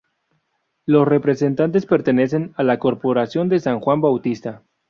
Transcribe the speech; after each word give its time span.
Los 0.87 1.07
representantes 1.07 1.85
pertenecen 1.85 2.55
a 2.57 2.63
la 2.63 2.79
Corporación 2.79 3.49
de 3.49 3.59
San 3.59 3.79
Juan 3.79 4.01
Bautista. 4.01 4.63